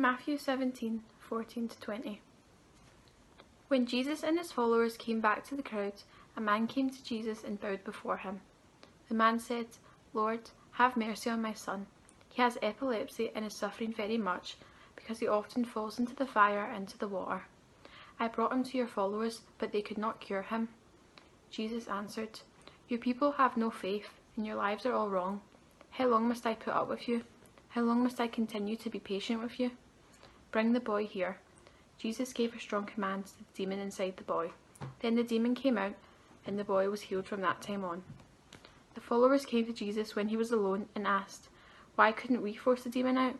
Matthew 0.00 0.38
17 0.38 1.02
14 1.28 1.68
to 1.68 1.78
20. 1.78 2.22
When 3.68 3.84
Jesus 3.84 4.22
and 4.22 4.38
his 4.38 4.50
followers 4.50 4.96
came 4.96 5.20
back 5.20 5.44
to 5.44 5.54
the 5.54 5.62
crowd, 5.62 5.92
a 6.34 6.40
man 6.40 6.66
came 6.66 6.88
to 6.88 7.04
Jesus 7.04 7.44
and 7.44 7.60
bowed 7.60 7.84
before 7.84 8.16
him. 8.16 8.40
The 9.10 9.14
man 9.14 9.38
said, 9.38 9.66
Lord, 10.14 10.52
have 10.72 10.96
mercy 10.96 11.28
on 11.28 11.42
my 11.42 11.52
son. 11.52 11.86
He 12.30 12.40
has 12.40 12.56
epilepsy 12.62 13.30
and 13.34 13.44
is 13.44 13.52
suffering 13.52 13.92
very 13.92 14.16
much 14.16 14.56
because 14.96 15.18
he 15.18 15.28
often 15.28 15.66
falls 15.66 15.98
into 15.98 16.16
the 16.16 16.24
fire 16.24 16.64
and 16.64 16.84
into 16.84 16.96
the 16.96 17.06
water. 17.06 17.42
I 18.18 18.28
brought 18.28 18.52
him 18.54 18.64
to 18.64 18.78
your 18.78 18.88
followers, 18.88 19.42
but 19.58 19.70
they 19.70 19.82
could 19.82 19.98
not 19.98 20.18
cure 20.18 20.40
him. 20.40 20.70
Jesus 21.50 21.88
answered, 21.88 22.40
Your 22.88 23.00
people 23.00 23.32
have 23.32 23.58
no 23.58 23.70
faith, 23.70 24.08
and 24.34 24.46
your 24.46 24.56
lives 24.56 24.86
are 24.86 24.94
all 24.94 25.10
wrong. 25.10 25.42
How 25.90 26.06
long 26.06 26.26
must 26.26 26.46
I 26.46 26.54
put 26.54 26.72
up 26.72 26.88
with 26.88 27.06
you? 27.06 27.24
How 27.68 27.82
long 27.82 28.02
must 28.02 28.18
I 28.18 28.28
continue 28.28 28.76
to 28.76 28.88
be 28.88 28.98
patient 28.98 29.42
with 29.42 29.60
you? 29.60 29.72
Bring 30.52 30.72
the 30.72 30.80
boy 30.80 31.06
here. 31.06 31.38
Jesus 31.98 32.32
gave 32.32 32.54
a 32.54 32.60
strong 32.60 32.84
command 32.84 33.26
to 33.26 33.38
the 33.38 33.44
demon 33.54 33.78
inside 33.78 34.16
the 34.16 34.24
boy. 34.24 34.50
Then 35.00 35.14
the 35.14 35.22
demon 35.22 35.54
came 35.54 35.78
out, 35.78 35.94
and 36.46 36.58
the 36.58 36.64
boy 36.64 36.88
was 36.90 37.02
healed 37.02 37.26
from 37.26 37.40
that 37.42 37.62
time 37.62 37.84
on. 37.84 38.02
The 38.94 39.00
followers 39.00 39.44
came 39.46 39.66
to 39.66 39.72
Jesus 39.72 40.16
when 40.16 40.28
he 40.28 40.36
was 40.36 40.50
alone 40.50 40.86
and 40.94 41.06
asked, 41.06 41.48
Why 41.94 42.10
couldn't 42.10 42.42
we 42.42 42.54
force 42.54 42.82
the 42.82 42.90
demon 42.90 43.16
out? 43.16 43.38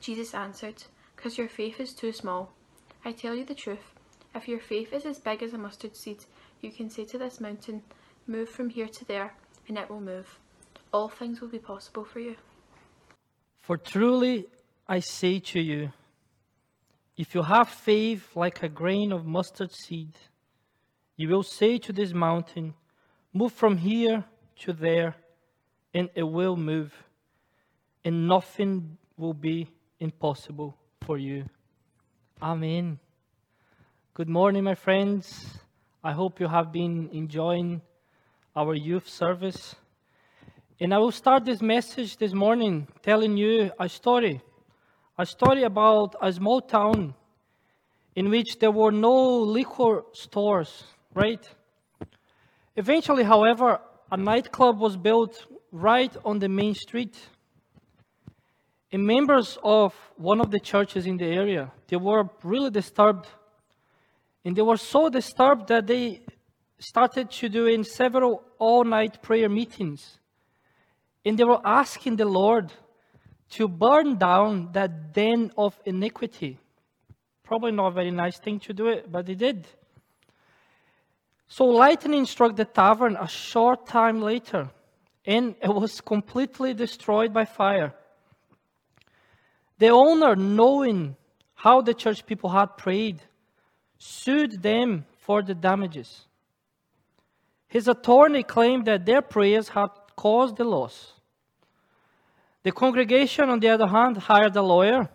Jesus 0.00 0.34
answered, 0.34 0.84
Because 1.16 1.38
your 1.38 1.48
faith 1.48 1.80
is 1.80 1.94
too 1.94 2.12
small. 2.12 2.52
I 3.04 3.12
tell 3.12 3.34
you 3.34 3.44
the 3.44 3.54
truth. 3.54 3.94
If 4.34 4.48
your 4.48 4.60
faith 4.60 4.92
is 4.92 5.06
as 5.06 5.18
big 5.18 5.42
as 5.42 5.52
a 5.52 5.58
mustard 5.58 5.96
seed, 5.96 6.24
you 6.60 6.70
can 6.70 6.90
say 6.90 7.04
to 7.06 7.18
this 7.18 7.40
mountain, 7.40 7.82
Move 8.26 8.48
from 8.48 8.68
here 8.68 8.88
to 8.88 9.04
there, 9.04 9.34
and 9.68 9.78
it 9.78 9.88
will 9.88 10.00
move. 10.00 10.38
All 10.92 11.08
things 11.08 11.40
will 11.40 11.48
be 11.48 11.58
possible 11.58 12.04
for 12.04 12.20
you. 12.20 12.36
For 13.62 13.76
truly 13.76 14.46
I 14.88 15.00
say 15.00 15.38
to 15.38 15.60
you, 15.60 15.92
if 17.16 17.34
you 17.34 17.42
have 17.42 17.68
faith 17.68 18.34
like 18.34 18.62
a 18.62 18.68
grain 18.68 19.12
of 19.12 19.26
mustard 19.26 19.72
seed, 19.72 20.16
you 21.16 21.28
will 21.28 21.42
say 21.42 21.78
to 21.78 21.92
this 21.92 22.12
mountain, 22.12 22.74
Move 23.34 23.52
from 23.52 23.78
here 23.78 24.24
to 24.60 24.72
there, 24.72 25.14
and 25.94 26.10
it 26.14 26.22
will 26.22 26.56
move, 26.56 26.92
and 28.04 28.28
nothing 28.28 28.98
will 29.16 29.34
be 29.34 29.68
impossible 30.00 30.76
for 31.00 31.16
you. 31.18 31.44
Amen. 32.42 32.98
Good 34.14 34.28
morning, 34.28 34.64
my 34.64 34.74
friends. 34.74 35.58
I 36.04 36.12
hope 36.12 36.40
you 36.40 36.48
have 36.48 36.72
been 36.72 37.08
enjoying 37.12 37.80
our 38.54 38.74
youth 38.74 39.08
service. 39.08 39.76
And 40.80 40.92
I 40.92 40.98
will 40.98 41.12
start 41.12 41.44
this 41.44 41.62
message 41.62 42.16
this 42.16 42.32
morning 42.32 42.88
telling 43.02 43.36
you 43.36 43.70
a 43.78 43.88
story. 43.88 44.42
A 45.18 45.26
story 45.26 45.62
about 45.64 46.16
a 46.22 46.32
small 46.32 46.60
town 46.60 47.14
in 48.14 48.30
which 48.30 48.58
there 48.58 48.70
were 48.70 48.92
no 48.92 49.38
liquor 49.40 50.04
stores, 50.12 50.84
right? 51.14 51.46
Eventually, 52.76 53.22
however, 53.22 53.80
a 54.10 54.16
nightclub 54.16 54.78
was 54.78 54.96
built 54.96 55.46
right 55.70 56.14
on 56.24 56.38
the 56.38 56.48
main 56.48 56.74
street. 56.74 57.16
And 58.90 59.06
members 59.06 59.58
of 59.62 59.94
one 60.16 60.40
of 60.40 60.50
the 60.50 60.60
churches 60.60 61.06
in 61.06 61.16
the 61.16 61.26
area, 61.26 61.72
they 61.88 61.96
were 61.96 62.28
really 62.42 62.70
disturbed. 62.70 63.26
And 64.44 64.56
they 64.56 64.62
were 64.62 64.76
so 64.76 65.08
disturbed 65.08 65.68
that 65.68 65.86
they 65.86 66.22
started 66.78 67.30
to 67.30 67.48
do 67.48 67.66
in 67.66 67.84
several 67.84 68.42
all-night 68.58 69.22
prayer 69.22 69.48
meetings. 69.48 70.18
And 71.24 71.38
they 71.38 71.44
were 71.44 71.60
asking 71.64 72.16
the 72.16 72.24
Lord 72.24 72.72
to 73.52 73.68
burn 73.68 74.16
down 74.16 74.72
that 74.72 75.12
den 75.12 75.52
of 75.58 75.78
iniquity. 75.84 76.58
Probably 77.42 77.72
not 77.72 77.88
a 77.88 77.90
very 77.90 78.10
nice 78.10 78.38
thing 78.38 78.58
to 78.60 78.72
do 78.72 78.88
it, 78.88 79.12
but 79.12 79.26
they 79.26 79.34
did. 79.34 79.66
So 81.48 81.66
lightning 81.66 82.24
struck 82.24 82.56
the 82.56 82.64
tavern 82.64 83.16
a 83.16 83.28
short 83.28 83.86
time 83.86 84.22
later, 84.22 84.70
and 85.26 85.54
it 85.62 85.68
was 85.68 86.00
completely 86.00 86.72
destroyed 86.72 87.34
by 87.34 87.44
fire. 87.44 87.92
The 89.78 89.88
owner, 89.88 90.34
knowing 90.34 91.16
how 91.54 91.82
the 91.82 91.92
church 91.92 92.24
people 92.24 92.48
had 92.48 92.78
prayed, 92.78 93.20
sued 93.98 94.62
them 94.62 95.04
for 95.18 95.42
the 95.42 95.54
damages. 95.54 96.26
His 97.68 97.86
attorney 97.86 98.44
claimed 98.44 98.86
that 98.86 99.04
their 99.04 99.20
prayers 99.20 99.68
had 99.68 99.88
caused 100.16 100.56
the 100.56 100.64
loss. 100.64 101.12
The 102.62 102.72
congregation, 102.72 103.48
on 103.48 103.60
the 103.60 103.68
other 103.68 103.86
hand, 103.86 104.16
hired 104.16 104.56
a 104.56 104.62
lawyer 104.62 105.08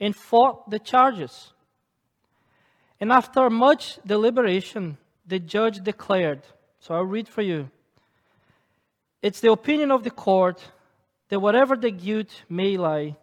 and 0.00 0.14
fought 0.14 0.68
the 0.70 0.78
charges. 0.78 1.52
And 3.00 3.12
after 3.12 3.48
much 3.50 3.98
deliberation, 4.04 4.98
the 5.26 5.38
judge 5.38 5.82
declared 5.82 6.42
so 6.82 6.96
I'll 6.96 7.04
read 7.04 7.28
for 7.28 7.42
you. 7.42 7.70
It's 9.22 9.38
the 9.38 9.52
opinion 9.52 9.92
of 9.92 10.02
the 10.02 10.10
court 10.10 10.60
that 11.28 11.38
whatever 11.38 11.76
the 11.76 11.92
guilt 11.92 12.42
may 12.48 12.76
lie, 12.76 13.16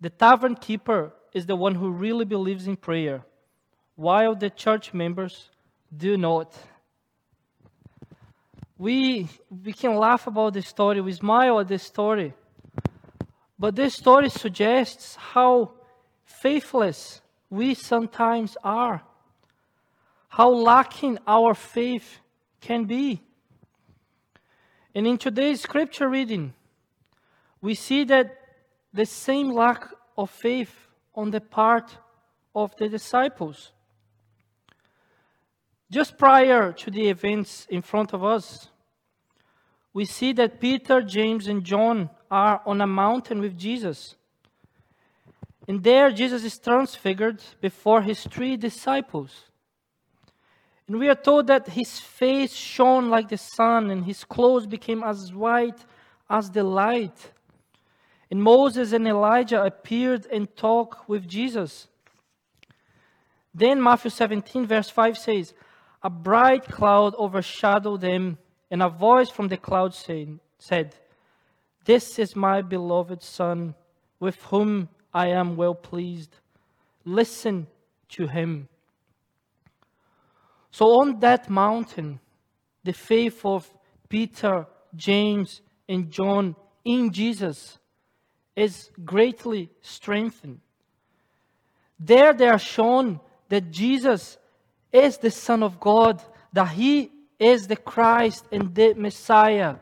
the 0.00 0.08
tavern 0.08 0.54
keeper 0.54 1.12
is 1.32 1.46
the 1.46 1.56
one 1.56 1.74
who 1.74 1.90
really 1.90 2.24
believes 2.24 2.68
in 2.68 2.76
prayer, 2.76 3.24
while 3.96 4.36
the 4.36 4.50
church 4.50 4.94
members 4.94 5.50
do 5.96 6.16
not. 6.16 6.56
We, 8.78 9.28
we 9.50 9.72
can 9.72 9.96
laugh 9.96 10.28
about 10.28 10.54
this 10.54 10.68
story, 10.68 11.00
we 11.00 11.12
smile 11.12 11.58
at 11.58 11.66
this 11.66 11.82
story. 11.82 12.34
But 13.58 13.74
this 13.76 13.94
story 13.94 14.28
suggests 14.28 15.16
how 15.16 15.72
faithless 16.24 17.20
we 17.48 17.74
sometimes 17.74 18.56
are, 18.62 19.02
how 20.28 20.50
lacking 20.50 21.18
our 21.26 21.54
faith 21.54 22.18
can 22.60 22.84
be. 22.84 23.22
And 24.94 25.06
in 25.06 25.18
today's 25.18 25.60
scripture 25.60 26.08
reading, 26.08 26.52
we 27.60 27.74
see 27.74 28.04
that 28.04 28.36
the 28.92 29.06
same 29.06 29.50
lack 29.52 29.84
of 30.16 30.30
faith 30.30 30.88
on 31.14 31.30
the 31.30 31.40
part 31.40 31.98
of 32.54 32.76
the 32.76 32.88
disciples. 32.88 33.72
Just 35.90 36.18
prior 36.18 36.72
to 36.72 36.90
the 36.90 37.08
events 37.08 37.66
in 37.70 37.80
front 37.80 38.12
of 38.12 38.24
us, 38.24 38.68
we 39.94 40.04
see 40.04 40.32
that 40.34 40.60
Peter, 40.60 41.00
James, 41.00 41.46
and 41.46 41.64
John 41.64 42.10
are 42.30 42.62
on 42.66 42.80
a 42.80 42.86
mountain 42.86 43.40
with 43.40 43.58
Jesus. 43.58 44.16
And 45.68 45.82
there, 45.82 46.10
Jesus 46.12 46.44
is 46.44 46.58
transfigured 46.58 47.42
before 47.60 48.02
his 48.02 48.24
three 48.24 48.56
disciples. 48.56 49.44
And 50.86 50.98
we 50.98 51.08
are 51.08 51.16
told 51.16 51.48
that 51.48 51.68
his 51.68 51.98
face 51.98 52.54
shone 52.54 53.10
like 53.10 53.28
the 53.28 53.36
sun, 53.36 53.90
and 53.90 54.04
his 54.04 54.24
clothes 54.24 54.66
became 54.66 55.02
as 55.02 55.32
white 55.32 55.84
as 56.30 56.50
the 56.50 56.62
light. 56.62 57.32
And 58.30 58.42
Moses 58.42 58.92
and 58.92 59.06
Elijah 59.06 59.64
appeared 59.64 60.26
and 60.26 60.54
talked 60.56 61.08
with 61.08 61.26
Jesus. 61.26 61.88
Then 63.52 63.82
Matthew 63.82 64.10
17, 64.10 64.66
verse 64.66 64.90
5 64.90 65.18
says, 65.18 65.54
A 66.02 66.10
bright 66.10 66.64
cloud 66.64 67.14
overshadowed 67.16 68.02
them, 68.02 68.38
and 68.70 68.82
a 68.82 68.88
voice 68.88 69.30
from 69.30 69.48
the 69.48 69.56
cloud 69.56 69.94
said, 70.58 70.94
This 71.86 72.18
is 72.18 72.36
my 72.36 72.62
beloved 72.62 73.22
Son, 73.22 73.74
with 74.20 74.36
whom 74.42 74.88
I 75.14 75.28
am 75.28 75.56
well 75.56 75.74
pleased. 75.74 76.36
Listen 77.04 77.68
to 78.10 78.26
him. 78.26 78.68
So 80.70 81.00
on 81.00 81.20
that 81.20 81.48
mountain, 81.48 82.20
the 82.84 82.92
faith 82.92 83.44
of 83.44 83.72
Peter, 84.08 84.66
James, 84.94 85.62
and 85.88 86.10
John 86.10 86.54
in 86.84 87.12
Jesus 87.12 87.78
is 88.54 88.90
greatly 89.04 89.70
strengthened. 89.80 90.60
There 91.98 92.32
they 92.32 92.48
are 92.48 92.58
shown 92.58 93.20
that 93.48 93.70
Jesus 93.70 94.38
is 94.92 95.18
the 95.18 95.30
Son 95.30 95.62
of 95.62 95.80
God, 95.80 96.22
that 96.52 96.68
He 96.68 97.10
is 97.38 97.66
the 97.66 97.76
Christ 97.76 98.44
and 98.50 98.74
the 98.74 98.94
Messiah, 98.94 99.76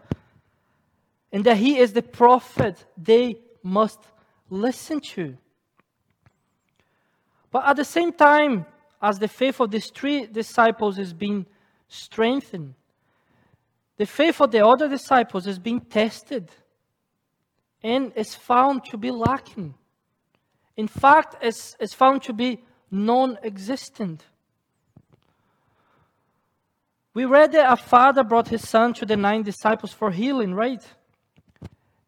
and 1.35 1.43
that 1.45 1.57
He 1.57 1.79
is 1.79 1.93
the 1.93 2.01
prophet 2.01 2.87
they 2.97 3.35
must 3.61 3.99
listen 4.49 5.01
to. 5.01 5.37
But 7.51 7.67
at 7.67 7.77
the 7.77 7.85
same 7.85 8.13
time, 8.13 8.67
as 9.03 9.19
the 9.19 9.27
faith 9.27 9.61
of 9.61 9.73
these 9.73 9.91
three 9.91 10.27
disciples 10.27 10.97
is 10.97 11.13
being 11.13 11.45
strengthened, 11.89 12.75
the 13.97 14.07
faith 14.07 14.41
of 14.41 14.53
the 14.53 14.65
other 14.65 14.89
disciples 14.89 15.49
is 15.49 15.59
being 15.59 15.81
tested 15.81 16.51
and 17.83 18.13
is 18.15 18.37
found 18.37 18.85
to 18.85 18.97
be 18.97 19.11
lacking. 19.11 19.75
In 20.77 20.87
fact, 20.87 21.43
is, 21.45 21.77
is 21.81 21.93
found 21.93 22.23
to 22.23 22.33
be 22.33 22.63
non 22.93 23.39
existent. 23.43 24.25
We 27.13 27.25
read 27.25 27.51
that 27.53 27.73
a 27.73 27.77
father 27.77 28.23
brought 28.23 28.49
his 28.49 28.69
son 28.69 28.95
to 28.95 29.05
the 29.07 29.17
nine 29.17 29.43
disciples 29.43 29.93
for 29.93 30.13
healing, 30.13 30.55
right? 30.55 30.83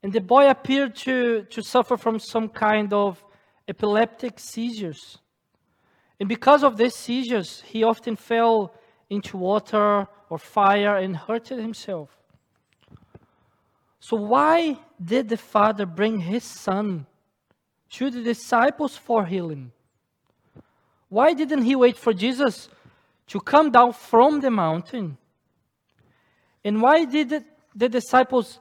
And 0.06 0.12
the 0.12 0.20
boy 0.20 0.48
appeared 0.48 0.94
to, 0.98 1.42
to 1.50 1.60
suffer 1.60 1.96
from 1.96 2.20
some 2.20 2.48
kind 2.48 2.92
of 2.92 3.24
epileptic 3.66 4.38
seizures. 4.38 5.18
And 6.20 6.28
because 6.28 6.62
of 6.62 6.76
these 6.76 6.94
seizures, 6.94 7.60
he 7.62 7.82
often 7.82 8.14
fell 8.14 8.72
into 9.10 9.36
water 9.36 10.06
or 10.30 10.38
fire 10.38 10.96
and 10.98 11.16
hurted 11.16 11.58
himself. 11.58 12.16
So, 13.98 14.16
why 14.16 14.78
did 15.04 15.28
the 15.28 15.36
Father 15.36 15.86
bring 15.86 16.20
his 16.20 16.44
Son 16.44 17.06
to 17.90 18.08
the 18.08 18.22
disciples 18.22 18.96
for 18.96 19.26
healing? 19.26 19.72
Why 21.08 21.32
didn't 21.32 21.62
he 21.62 21.74
wait 21.74 21.96
for 21.96 22.12
Jesus 22.12 22.68
to 23.26 23.40
come 23.40 23.72
down 23.72 23.92
from 23.92 24.38
the 24.38 24.52
mountain? 24.52 25.18
And 26.64 26.80
why 26.80 27.06
did 27.06 27.44
the 27.74 27.88
disciples 27.88 28.60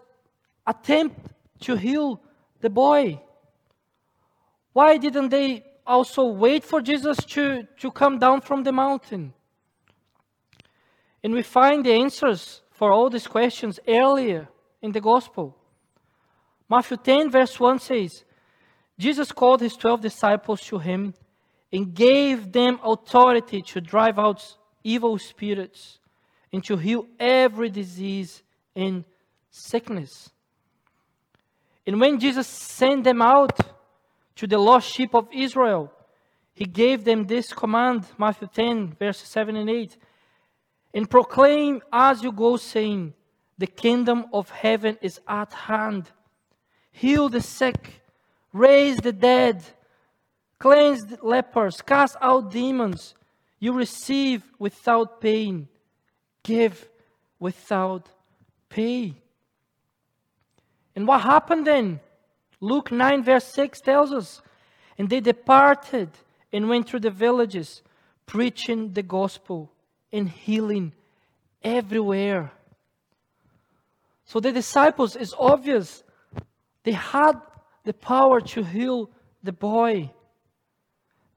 attempt 0.66 1.34
to 1.62 1.76
heal 1.76 2.22
the 2.62 2.70
boy? 2.70 3.22
Why 4.74 4.98
didn't 4.98 5.30
they 5.30 5.64
also 5.86 6.26
wait 6.26 6.64
for 6.64 6.82
Jesus 6.82 7.18
to, 7.18 7.64
to 7.80 7.92
come 7.92 8.20
down 8.20 8.42
from 8.42 8.64
the 8.64 8.72
mountain? 8.72 9.34
And 11.24 11.34
we 11.34 11.42
find 11.42 11.86
the 11.86 11.94
answers 11.94 12.62
for 12.72 12.92
all 12.92 13.10
these 13.10 13.28
questions 13.28 13.80
earlier 13.88 14.48
in 14.82 14.92
the 14.92 15.02
gospel. 15.02 15.56
Matthew 16.70 16.98
10, 16.98 17.32
verse 17.32 17.60
1 17.60 17.80
says, 17.80 18.26
Jesus 18.98 19.32
called 19.32 19.62
his 19.62 19.76
12 19.76 20.02
disciples 20.02 20.62
to 20.62 20.80
him 20.80 21.14
and 21.72 21.94
gave 21.94 22.52
them 22.52 22.80
authority 22.84 23.62
to 23.62 23.82
drive 23.82 24.18
out 24.18 24.58
evil 24.84 25.18
spirits 25.18 26.00
and 26.52 26.64
to 26.64 26.78
heal 26.78 27.06
every 27.20 27.70
disease 27.70 28.44
and 28.76 29.04
sickness. 29.50 30.30
And 31.88 32.00
when 32.00 32.20
Jesus 32.20 32.48
sent 32.48 33.04
them 33.04 33.22
out 33.22 33.60
to 34.36 34.48
the 34.48 34.58
lost 34.58 34.92
sheep 34.92 35.14
of 35.14 35.28
Israel, 35.32 35.92
he 36.54 36.66
gave 36.66 37.04
them 37.04 37.26
this 37.28 37.54
command, 37.54 38.06
Matthew 38.18 38.48
10, 38.54 38.96
verses 38.98 39.28
7 39.28 39.56
and 39.56 39.70
8. 39.70 39.98
And 40.94 41.10
proclaim 41.10 41.82
as 41.92 42.24
you 42.24 42.32
go, 42.32 42.58
saying, 42.58 43.14
The 43.58 43.68
kingdom 43.68 44.26
of 44.34 44.50
heaven 44.50 44.98
is 45.02 45.20
at 45.28 45.54
hand. 45.54 46.10
Heal 46.92 47.28
the 47.28 47.42
sick, 47.42 48.02
raise 48.54 48.98
the 48.98 49.12
dead, 49.12 49.64
cleanse 50.58 51.06
the 51.06 51.20
lepers, 51.22 51.82
cast 51.82 52.16
out 52.22 52.52
demons. 52.52 53.16
You 53.60 53.74
receive 53.74 54.44
without 54.58 55.20
pain, 55.20 55.68
give 56.42 56.88
without 57.38 58.08
pay. 58.70 59.16
And 60.96 61.08
what 61.08 61.22
happened 61.22 61.68
then? 61.68 62.00
Luke 62.62 62.92
9, 62.92 63.24
verse 63.24 63.46
6 63.46 63.82
tells 63.82 64.12
us, 64.14 64.42
And 64.98 65.10
they 65.10 65.20
departed 65.20 66.10
and 66.54 66.70
went 66.70 66.88
through 66.88 67.02
the 67.02 67.12
villages, 67.12 67.82
preaching 68.26 68.94
the 68.94 69.04
gospel 69.04 69.72
and 70.12 70.30
healing 70.30 70.94
everywhere. 71.62 72.52
So 74.24 74.40
the 74.40 74.52
disciples, 74.52 75.16
it's 75.16 75.34
obvious, 75.38 76.04
they 76.84 76.94
had 76.94 77.34
the 77.84 77.94
power 77.94 78.40
to 78.42 78.64
heal 78.64 79.10
the 79.44 79.52
boy. 79.52 80.12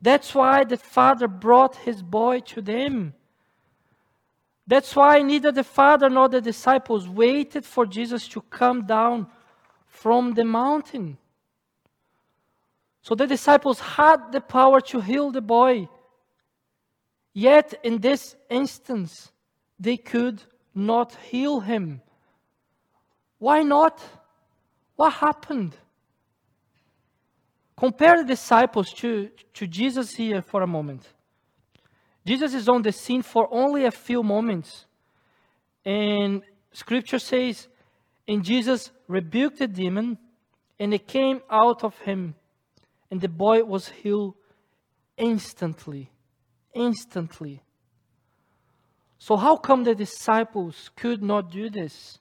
That's 0.00 0.34
why 0.34 0.64
the 0.64 0.76
father 0.76 1.26
brought 1.26 1.76
his 1.76 2.02
boy 2.02 2.40
to 2.40 2.62
them. 2.62 3.14
That's 4.66 4.94
why 4.94 5.22
neither 5.22 5.50
the 5.50 5.64
father 5.64 6.08
nor 6.08 6.28
the 6.28 6.40
disciples 6.40 7.08
waited 7.08 7.64
for 7.64 7.86
Jesus 7.86 8.28
to 8.28 8.40
come 8.42 8.86
down 8.86 9.26
from 10.00 10.34
the 10.34 10.44
mountain. 10.44 11.18
So 13.02 13.14
the 13.14 13.26
disciples 13.26 13.80
had 13.80 14.32
the 14.32 14.40
power 14.40 14.80
to 14.92 15.00
heal 15.00 15.30
the 15.30 15.40
boy. 15.40 15.88
Yet 17.32 17.74
in 17.82 17.98
this 17.98 18.36
instance, 18.48 19.32
they 19.78 19.96
could 19.96 20.42
not 20.74 21.16
heal 21.30 21.60
him. 21.60 22.00
Why 23.38 23.62
not? 23.62 24.00
What 24.96 25.14
happened? 25.14 25.76
Compare 27.76 28.18
the 28.18 28.28
disciples 28.28 28.92
to, 28.94 29.30
to 29.54 29.66
Jesus 29.66 30.14
here 30.14 30.42
for 30.42 30.62
a 30.62 30.66
moment. 30.66 31.02
Jesus 32.26 32.54
is 32.54 32.68
on 32.68 32.82
the 32.82 32.92
scene 32.92 33.22
for 33.22 33.48
only 33.50 33.84
a 33.84 33.90
few 33.90 34.22
moments. 34.22 34.86
And 35.84 36.42
scripture 36.72 37.18
says 37.18 37.68
and 38.28 38.44
Jesus 38.44 38.90
rebuked 39.08 39.58
the 39.58 39.66
demon, 39.66 40.18
and 40.78 40.92
it 40.92 41.08
came 41.08 41.40
out 41.50 41.82
of 41.82 41.98
him, 42.00 42.34
and 43.10 43.20
the 43.22 43.28
boy 43.28 43.64
was 43.64 43.88
healed 43.88 44.34
instantly. 45.16 46.10
Instantly. 46.74 47.62
So, 49.18 49.36
how 49.36 49.56
come 49.56 49.82
the 49.82 49.94
disciples 49.94 50.90
could 50.94 51.22
not 51.22 51.50
do 51.50 51.70
this? 51.70 52.18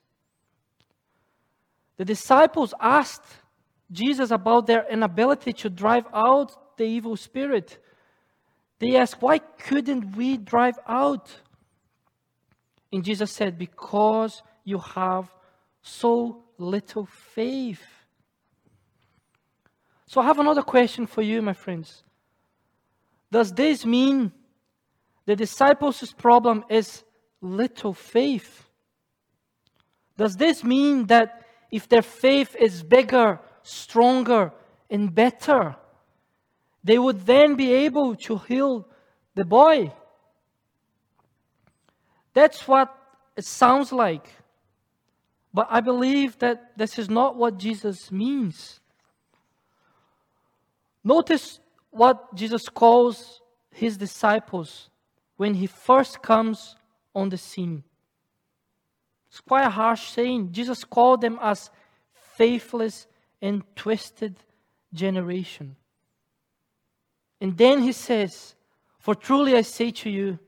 The 1.98 2.06
disciples 2.06 2.72
asked 2.80 3.26
Jesus 3.92 4.30
about 4.30 4.66
their 4.66 4.86
inability 4.90 5.52
to 5.52 5.70
drive 5.70 6.06
out 6.12 6.76
the 6.78 6.84
evil 6.84 7.16
spirit. 7.16 7.78
They 8.78 8.96
asked, 8.96 9.20
Why 9.20 9.38
couldn't 9.38 10.16
we 10.16 10.38
drive 10.38 10.78
out? 10.88 11.30
And 12.90 13.04
Jesus 13.04 13.30
said, 13.32 13.58
Because 13.58 14.42
you 14.64 14.78
have 14.78 15.28
so 15.88 16.44
little 16.58 17.06
faith. 17.06 17.82
So 20.06 20.20
I 20.20 20.24
have 20.24 20.38
another 20.38 20.62
question 20.62 21.06
for 21.06 21.22
you, 21.22 21.42
my 21.42 21.52
friends. 21.52 22.02
Does 23.30 23.52
this 23.52 23.84
mean 23.84 24.32
the 25.26 25.36
disciples' 25.36 26.12
problem 26.12 26.64
is 26.68 27.04
little 27.40 27.92
faith? 27.92 28.68
Does 30.16 30.36
this 30.36 30.64
mean 30.64 31.06
that 31.06 31.46
if 31.70 31.88
their 31.88 32.02
faith 32.02 32.56
is 32.56 32.82
bigger, 32.82 33.40
stronger, 33.62 34.52
and 34.90 35.14
better, 35.14 35.76
they 36.82 36.98
would 36.98 37.26
then 37.26 37.54
be 37.54 37.72
able 37.72 38.16
to 38.16 38.38
heal 38.38 38.88
the 39.34 39.44
boy? 39.44 39.92
That's 42.32 42.66
what 42.66 42.94
it 43.36 43.44
sounds 43.44 43.92
like. 43.92 44.28
But 45.52 45.68
I 45.70 45.80
believe 45.80 46.38
that 46.38 46.76
this 46.76 46.98
is 46.98 47.08
not 47.08 47.36
what 47.36 47.58
Jesus 47.58 48.12
means. 48.12 48.80
Notice 51.02 51.60
what 51.90 52.34
Jesus 52.34 52.68
calls 52.68 53.40
his 53.70 53.96
disciples 53.96 54.90
when 55.36 55.54
he 55.54 55.66
first 55.66 56.22
comes 56.22 56.76
on 57.14 57.28
the 57.28 57.38
scene. 57.38 57.82
It's 59.30 59.40
quite 59.40 59.66
a 59.66 59.70
harsh 59.70 60.08
saying. 60.08 60.52
Jesus 60.52 60.84
called 60.84 61.20
them 61.20 61.38
as 61.40 61.70
faithless 62.36 63.06
and 63.40 63.62
twisted 63.76 64.36
generation. 64.92 65.76
And 67.40 67.56
then 67.56 67.82
he 67.82 67.92
says, 67.92 68.54
For 68.98 69.14
truly 69.14 69.56
I 69.56 69.62
say 69.62 69.90
to 69.90 70.10
you, 70.10 70.38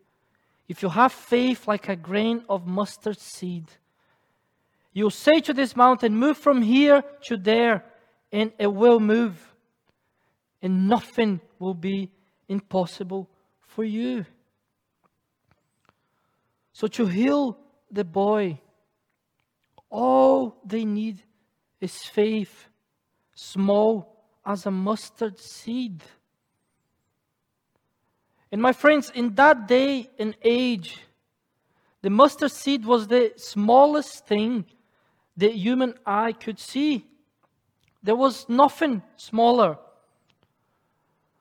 if 0.69 0.83
you 0.83 0.89
have 0.89 1.13
faith 1.13 1.67
like 1.67 1.89
a 1.89 1.97
grain 1.97 2.45
of 2.49 2.67
mustard 2.67 3.19
seed, 3.19 3.65
You'll 4.93 5.11
say 5.11 5.41
to 5.41 5.55
this 5.55 5.77
mountain, 5.77 6.17
Move 6.17 6.37
from 6.37 6.63
here 6.63 7.03
to 7.23 7.37
there, 7.37 7.85
and 8.33 8.53
it 8.59 8.73
will 8.73 9.01
move. 9.01 9.55
And 10.63 10.89
nothing 10.89 11.41
will 11.59 11.75
be 11.75 12.11
impossible 12.49 13.29
for 13.61 13.85
you. 13.85 14.27
So, 16.73 16.87
to 16.89 17.07
heal 17.07 17.59
the 17.91 18.05
boy, 18.05 18.61
all 19.89 20.57
they 20.65 20.85
need 20.85 21.23
is 21.81 21.97
faith, 22.05 22.69
small 23.35 24.25
as 24.45 24.67
a 24.67 24.71
mustard 24.71 25.39
seed. 25.39 26.03
And 28.53 28.61
my 28.61 28.73
friends, 28.73 29.11
in 29.15 29.35
that 29.37 29.69
day 29.69 30.11
and 30.19 30.37
age, 30.43 30.99
the 32.03 32.11
mustard 32.11 32.51
seed 32.51 32.85
was 32.85 33.07
the 33.07 33.33
smallest 33.37 34.27
thing 34.27 34.65
the 35.41 35.51
human 35.51 35.95
eye 36.05 36.33
could 36.33 36.59
see. 36.59 37.07
There 38.03 38.15
was 38.15 38.47
nothing 38.49 39.03
smaller. 39.17 39.79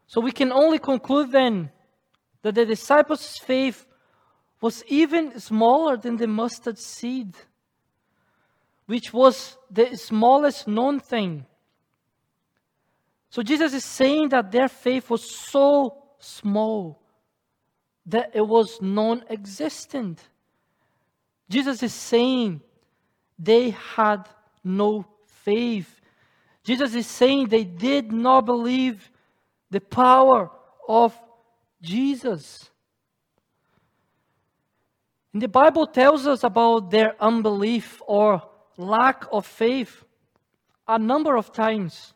So 0.08 0.22
we 0.22 0.32
can 0.32 0.51
only 0.53 0.79
conclude 0.79 1.32
then 1.32 1.70
that 2.41 2.56
the 2.56 2.65
disciples' 2.65 3.38
faith 3.38 3.86
was 4.62 4.84
even 4.88 5.38
smaller 5.39 5.98
than 5.98 6.15
the 6.15 6.27
mustard 6.27 6.79
seed, 6.79 7.36
which 8.86 9.13
was 9.13 9.58
the 9.70 9.96
smallest 9.98 10.68
known 10.68 11.01
thing. 11.01 11.46
So 13.29 13.44
Jesus 13.44 13.74
is 13.74 13.84
saying 13.84 14.29
that 14.29 14.51
their 14.51 14.70
faith 14.70 15.10
was 15.10 15.29
so 15.29 16.03
small 16.20 17.01
that 18.06 18.32
it 18.34 18.48
was 18.48 18.82
non 18.82 19.25
existent. 19.29 20.22
Jesus 21.50 21.84
is 21.84 21.94
saying 21.94 22.62
they 23.39 23.72
had 23.96 24.27
no 24.63 25.05
faith. 25.25 26.01
Jesus 26.63 26.93
is 26.93 27.08
saying 27.08 27.48
they 27.48 27.63
did 27.63 28.12
not 28.12 28.46
believe 28.46 29.10
the 29.72 29.79
power 29.79 30.51
of 30.88 31.17
Jesus. 31.81 32.69
And 35.34 35.41
the 35.41 35.48
Bible 35.48 35.88
tells 35.88 36.27
us 36.27 36.43
about 36.43 36.91
their 36.91 37.15
unbelief 37.19 38.01
or 38.05 38.43
lack 38.77 39.25
of 39.31 39.46
faith 39.46 40.03
a 40.88 41.00
number 41.00 41.38
of 41.38 41.53
times. 41.53 42.13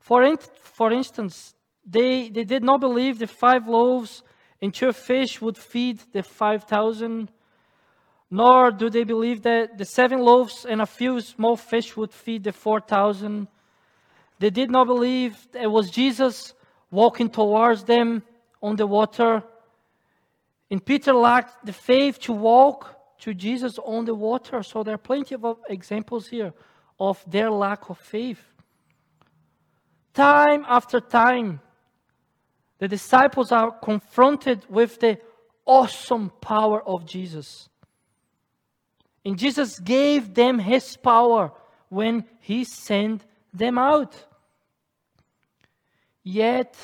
For, 0.00 0.22
in, 0.22 0.38
for 0.62 0.90
instance, 0.90 1.54
they, 1.86 2.30
they 2.30 2.44
did 2.44 2.62
not 2.62 2.80
believe 2.80 3.18
the 3.18 3.26
five 3.26 3.68
loaves 3.68 4.22
and 4.60 4.72
two 4.72 4.92
fish 4.92 5.40
would 5.40 5.56
feed 5.56 6.00
the 6.12 6.22
5,000, 6.22 7.30
nor 8.30 8.70
do 8.70 8.90
they 8.90 9.04
believe 9.04 9.42
that 9.42 9.78
the 9.78 9.84
seven 9.84 10.20
loaves 10.20 10.66
and 10.68 10.82
a 10.82 10.86
few 10.86 11.20
small 11.20 11.56
fish 11.56 11.96
would 11.96 12.12
feed 12.12 12.44
the 12.44 12.52
4,000. 12.52 13.48
They 14.38 14.50
did 14.50 14.70
not 14.70 14.86
believe 14.86 15.36
it 15.54 15.66
was 15.66 15.90
Jesus 15.90 16.54
walking 16.90 17.30
towards 17.30 17.84
them 17.84 18.22
on 18.62 18.76
the 18.76 18.86
water. 18.86 19.42
And 20.70 20.84
Peter 20.84 21.14
lacked 21.14 21.64
the 21.64 21.72
faith 21.72 22.18
to 22.20 22.32
walk 22.32 22.98
to 23.20 23.32
Jesus 23.32 23.78
on 23.78 24.04
the 24.04 24.14
water. 24.14 24.62
So 24.62 24.82
there 24.82 24.94
are 24.94 24.98
plenty 24.98 25.34
of 25.34 25.58
examples 25.68 26.28
here 26.28 26.52
of 27.00 27.22
their 27.26 27.50
lack 27.50 27.88
of 27.88 27.98
faith. 27.98 28.42
Time 30.12 30.64
after 30.68 31.00
time, 31.00 31.60
the 32.78 32.88
disciples 32.88 33.52
are 33.52 33.70
confronted 33.70 34.64
with 34.68 35.00
the 35.00 35.18
awesome 35.64 36.30
power 36.40 36.82
of 36.86 37.06
Jesus. 37.06 37.68
And 39.28 39.38
Jesus 39.38 39.78
gave 39.78 40.32
them 40.32 40.58
his 40.58 40.96
power 40.96 41.52
when 41.90 42.24
he 42.40 42.64
sent 42.64 43.26
them 43.52 43.76
out. 43.76 44.14
Yet 46.24 46.74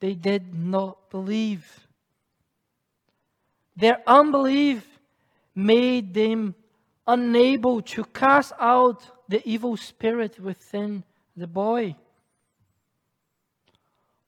they 0.00 0.12
did 0.12 0.52
not 0.54 1.08
believe. 1.08 1.88
Their 3.74 4.02
unbelief 4.06 4.86
made 5.54 6.12
them 6.12 6.56
unable 7.06 7.80
to 7.94 8.04
cast 8.04 8.52
out 8.60 9.02
the 9.26 9.40
evil 9.48 9.78
spirit 9.78 10.38
within 10.38 11.04
the 11.34 11.46
boy. 11.46 11.96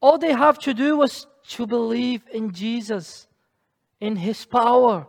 All 0.01 0.17
they 0.17 0.33
have 0.33 0.59
to 0.61 0.73
do 0.73 0.97
was 0.97 1.27
to 1.49 1.67
believe 1.67 2.23
in 2.33 2.53
Jesus, 2.53 3.27
in 4.01 4.17
his 4.17 4.47
power. 4.47 5.07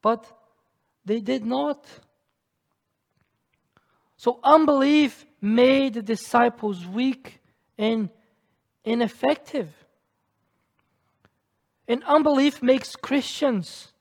But 0.00 0.24
they 1.04 1.20
did 1.20 1.44
not. 1.44 1.86
So 4.16 4.40
unbelief 4.42 5.26
made 5.40 5.94
the 5.94 6.02
disciples 6.02 6.86
weak 6.86 7.40
and 7.76 8.08
ineffective. 8.84 9.68
And 11.86 12.02
unbelief 12.04 12.62
makes 12.62 12.96
Christians, 12.96 13.92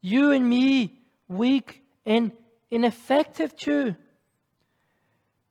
you 0.00 0.32
and 0.32 0.48
me, 0.48 0.98
weak 1.28 1.82
and 2.04 2.32
ineffective 2.70 3.56
too. 3.56 3.94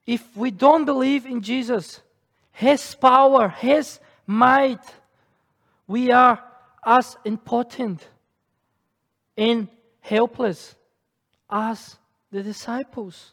If 0.05 0.35
we 0.35 0.51
don't 0.51 0.83
believe 0.83 1.25
in 1.25 1.41
Jesus, 1.41 2.01
His 2.51 2.95
power, 2.95 3.47
His 3.47 4.01
might, 4.27 4.83
we 5.87 6.11
are 6.11 6.43
as 6.85 7.15
important 7.23 8.05
and 9.37 9.67
helpless 10.03 10.75
as 11.49 11.95
the 12.29 12.43
disciples. 12.43 13.31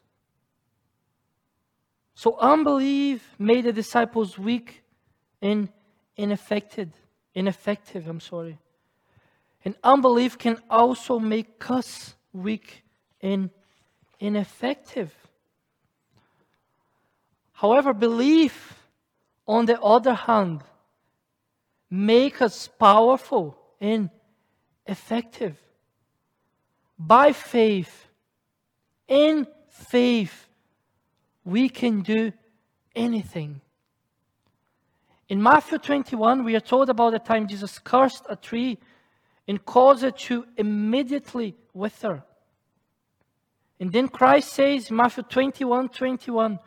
So 2.15 2.37
unbelief 2.39 3.35
made 3.39 3.65
the 3.65 3.73
disciples 3.73 4.39
weak 4.39 4.83
and 5.43 5.69
ineffective. 6.17 6.91
Ineffective, 7.35 8.07
I'm 8.07 8.21
sorry. 8.21 8.59
And 9.65 9.75
unbelief 9.83 10.39
can 10.39 10.59
also 10.71 11.19
make 11.19 11.71
us 11.71 12.15
weak 12.33 12.85
and 13.21 13.51
ineffective. 14.21 15.13
However, 17.53 17.93
belief, 17.93 18.75
on 19.47 19.67
the 19.67 19.81
other 19.81 20.15
hand, 20.15 20.63
make 21.91 22.41
us 22.41 22.69
powerful 22.69 23.59
and 23.81 24.09
effective. 24.87 25.57
By 27.03 27.33
faith, 27.33 28.09
in 29.09 29.47
faith, 29.71 30.49
we 31.45 31.71
can 31.71 32.03
do 32.03 32.31
anything. 32.95 33.63
In 35.31 35.43
Matthew 35.43 35.79
21, 35.79 36.45
we 36.45 36.55
are 36.57 36.61
told 36.61 36.91
about 36.91 37.13
the 37.13 37.19
time 37.19 37.49
Jesus 37.49 37.79
cursed 37.79 38.27
a 38.29 38.37
tree 38.37 38.77
and 39.49 39.65
caused 39.65 40.05
it 40.05 40.19
to 40.19 40.45
immediately 40.59 41.57
wither. 41.73 42.23
And 43.81 43.91
then 43.91 44.09
Christ 44.09 44.53
says, 44.53 44.91
Matthew 44.91 45.23
21 45.23 45.89
21, 45.89 46.59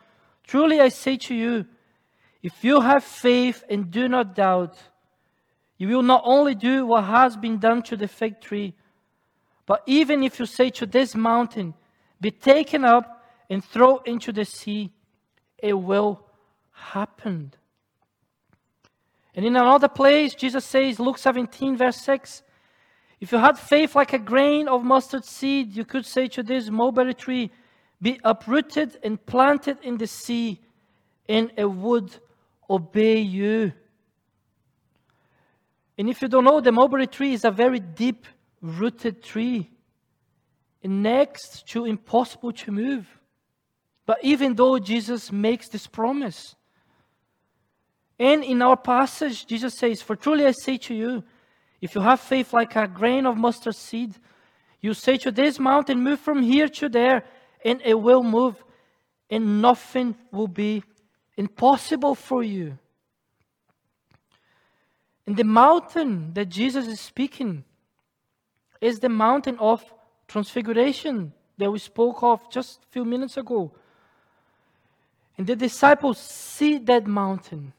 Truly 0.48 0.80
I 0.80 0.88
say 0.88 1.16
to 1.16 1.34
you, 1.34 1.64
if 2.42 2.64
you 2.64 2.80
have 2.80 3.04
faith 3.04 3.62
and 3.70 3.88
do 3.88 4.08
not 4.08 4.34
doubt, 4.34 4.76
you 5.78 5.86
will 5.86 6.02
not 6.02 6.22
only 6.24 6.56
do 6.56 6.86
what 6.86 7.04
has 7.04 7.36
been 7.36 7.58
done 7.58 7.82
to 7.82 7.96
the 7.96 8.08
fig 8.08 8.40
tree, 8.40 8.74
but 9.66 9.82
even 9.86 10.22
if 10.22 10.38
you 10.38 10.46
say 10.46 10.70
to 10.70 10.86
this 10.86 11.14
mountain, 11.14 11.74
Be 12.20 12.30
taken 12.30 12.84
up 12.84 13.24
and 13.48 13.64
thrown 13.64 14.00
into 14.04 14.32
the 14.32 14.44
sea, 14.44 14.90
it 15.58 15.74
will 15.74 16.26
happen. 16.72 17.52
And 19.34 19.44
in 19.44 19.56
another 19.56 19.88
place, 19.88 20.34
Jesus 20.34 20.64
says, 20.64 21.00
Luke 21.00 21.18
17, 21.18 21.76
verse 21.76 21.96
6, 21.96 22.42
if 23.20 23.32
you 23.32 23.38
had 23.38 23.58
faith 23.58 23.94
like 23.94 24.12
a 24.12 24.18
grain 24.18 24.68
of 24.68 24.84
mustard 24.84 25.24
seed, 25.24 25.74
you 25.74 25.84
could 25.84 26.04
say 26.06 26.28
to 26.28 26.42
this 26.42 26.68
mulberry 26.70 27.14
tree, 27.14 27.50
Be 28.00 28.20
uprooted 28.22 28.98
and 29.02 29.24
planted 29.24 29.78
in 29.82 29.96
the 29.96 30.06
sea, 30.06 30.60
and 31.28 31.50
it 31.56 31.64
would 31.64 32.14
obey 32.68 33.18
you. 33.20 33.72
And 35.96 36.10
if 36.10 36.20
you 36.20 36.28
don't 36.28 36.44
know, 36.44 36.60
the 36.60 36.72
mulberry 36.72 37.06
tree 37.06 37.32
is 37.32 37.44
a 37.44 37.50
very 37.50 37.80
deep 37.80 38.26
rooted 38.64 39.22
tree, 39.22 39.70
next 40.82 41.68
to 41.68 41.84
impossible 41.84 42.52
to 42.52 42.72
move. 42.72 43.06
But 44.06 44.18
even 44.22 44.54
though 44.54 44.78
Jesus 44.78 45.30
makes 45.30 45.68
this 45.68 45.86
promise, 45.86 46.56
and 48.18 48.42
in 48.42 48.62
our 48.62 48.76
passage, 48.76 49.46
Jesus 49.46 49.74
says, 49.74 50.00
For 50.02 50.16
truly 50.16 50.46
I 50.46 50.52
say 50.52 50.78
to 50.78 50.94
you, 50.94 51.24
if 51.80 51.94
you 51.94 52.00
have 52.00 52.20
faith 52.20 52.52
like 52.52 52.76
a 52.76 52.86
grain 52.86 53.26
of 53.26 53.36
mustard 53.36 53.76
seed, 53.76 54.14
you 54.80 54.94
say 54.94 55.16
to 55.18 55.30
this 55.30 55.58
mountain, 55.58 56.02
Move 56.02 56.20
from 56.20 56.42
here 56.42 56.68
to 56.68 56.88
there, 56.88 57.24
and 57.64 57.80
it 57.84 57.94
will 57.94 58.22
move, 58.22 58.62
and 59.30 59.60
nothing 59.60 60.14
will 60.30 60.48
be 60.48 60.82
impossible 61.36 62.14
for 62.14 62.42
you. 62.42 62.78
And 65.26 65.36
the 65.36 65.44
mountain 65.44 66.32
that 66.34 66.50
Jesus 66.50 66.86
is 66.86 67.00
speaking 67.00 67.64
is 68.84 69.00
the 69.00 69.08
mountain 69.08 69.56
of 69.58 69.82
transfiguration 70.28 71.32
that 71.56 71.70
we 71.70 71.78
spoke 71.78 72.22
of 72.22 72.50
just 72.50 72.84
a 72.84 72.86
few 72.92 73.04
minutes 73.04 73.38
ago. 73.38 73.72
And 75.38 75.46
the 75.46 75.56
disciples 75.56 76.18
see 76.18 76.76
that 76.78 77.06
mountain 77.06 77.72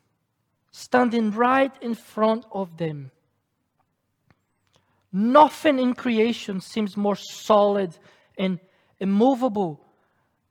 standing 0.72 1.30
right 1.30 1.72
in 1.80 1.94
front 1.94 2.46
of 2.52 2.78
them. 2.78 3.12
Nothing 5.14 5.78
in 5.78 5.94
creation 5.94 6.60
seems 6.60 6.98
more 6.98 7.16
solid 7.16 7.96
and 8.36 8.60
immovable 9.00 9.80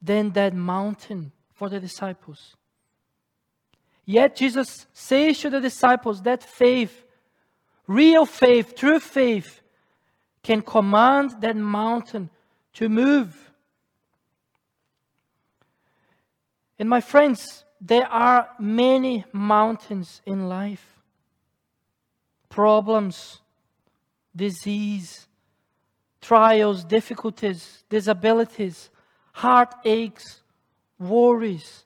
than 0.01 0.31
that 0.35 0.55
mountain 0.55 1.33
for 1.53 1.69
the 1.69 1.81
disciples. 1.81 2.55
Yet 4.05 4.37
Jesus 4.37 4.87
says 4.93 5.41
to 5.41 5.51
the 5.51 5.61
disciples 5.61 6.23
that 6.23 6.45
faith, 6.45 7.05
real 7.89 8.25
faith, 8.25 8.77
true 8.77 9.01
faith, 9.01 9.61
can 10.45 10.63
command 10.63 11.35
that 11.41 11.57
mountain 11.57 12.31
to 12.75 12.89
move. 12.89 13.51
And 16.79 16.89
my 16.89 17.01
friends, 17.01 17.65
there 17.81 18.07
are 18.07 18.51
many 18.61 19.25
mountains 19.33 20.23
in 20.25 20.49
life 20.49 20.91
problems, 22.49 23.41
disease, 24.37 25.27
trials, 26.21 26.85
difficulties, 26.85 27.83
disabilities, 27.89 28.91
heartaches, 29.33 30.43
worries, 31.01 31.85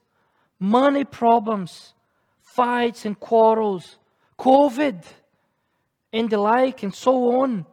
money 0.58 1.04
problems, 1.04 1.94
fights 2.42 3.06
and 3.06 3.18
quarrels, 3.18 3.96
COVID, 4.38 5.02
and 6.12 6.28
the 6.28 6.36
like, 6.38 6.82
and 6.82 6.94
so 6.94 7.40
on. 7.40 7.64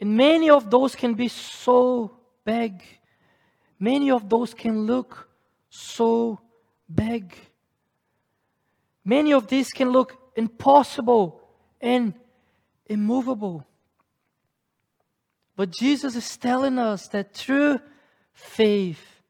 And 0.00 0.16
many 0.16 0.50
of 0.50 0.70
those 0.70 0.94
can 0.94 1.14
be 1.14 1.28
so 1.28 2.16
big. 2.44 2.82
Many 3.78 4.10
of 4.10 4.28
those 4.28 4.54
can 4.54 4.86
look 4.86 5.28
so 5.68 6.40
big. 6.92 7.36
Many 9.04 9.32
of 9.32 9.46
these 9.46 9.70
can 9.70 9.90
look 9.90 10.16
impossible 10.36 11.40
and 11.80 12.14
immovable. 12.86 13.66
But 15.56 15.70
Jesus 15.70 16.16
is 16.16 16.36
telling 16.36 16.78
us 16.78 17.08
that 17.08 17.34
through 17.34 17.80
faith, 18.32 19.20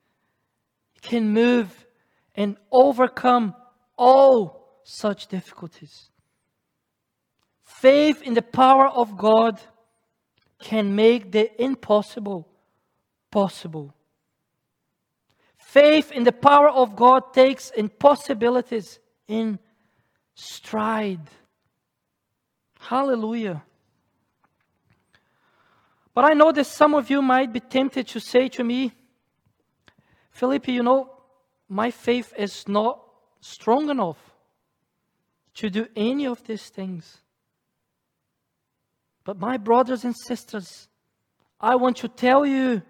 can 1.01 1.31
move 1.31 1.87
and 2.35 2.57
overcome 2.71 3.55
all 3.97 4.81
such 4.85 5.27
difficulties. 5.29 6.11
Faith 7.65 8.23
in 8.23 8.35
the 8.35 8.43
power 8.43 8.89
of 8.89 9.17
God 9.17 9.61
can 10.61 10.95
make 10.95 11.33
the 11.33 11.51
impossible 11.63 12.47
possible. 13.31 13.95
Faith 15.57 16.13
in 16.13 16.25
the 16.25 16.33
power 16.33 16.69
of 16.69 16.97
God 16.97 17.33
takes 17.33 17.71
impossibilities 17.71 18.99
in 19.27 19.59
stride. 20.35 21.31
Hallelujah. 22.79 23.63
But 26.13 26.25
I 26.25 26.35
know 26.35 26.51
that 26.53 26.67
some 26.67 26.95
of 26.95 27.09
you 27.09 27.23
might 27.23 27.53
be 27.53 27.61
tempted 27.61 28.09
to 28.09 28.21
say 28.21 28.49
to 28.49 28.65
me, 28.65 28.93
Philip, 30.33 30.69
you 30.69 30.83
know, 30.83 31.11
my 31.69 31.91
faith 31.91 32.33
is 32.37 32.67
not 32.67 33.01
strong 33.41 33.91
enough 33.91 34.19
to 35.55 35.71
do 35.71 35.87
any 35.95 36.27
of 36.27 36.45
these 36.45 36.69
things. 36.69 37.19
But, 39.25 39.39
my 39.39 39.57
brothers 39.57 40.05
and 40.05 40.17
sisters, 40.17 40.89
I 41.61 41.77
want 41.77 41.99
to 41.99 42.09
tell 42.09 42.47
you 42.47 42.83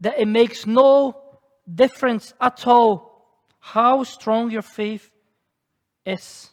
that 0.00 0.18
it 0.18 0.26
makes 0.26 0.66
no 0.66 1.20
difference 1.72 2.32
at 2.40 2.66
all 2.66 3.08
how 3.58 4.04
strong 4.04 4.50
your 4.50 4.62
faith 4.62 5.10
is. 6.06 6.50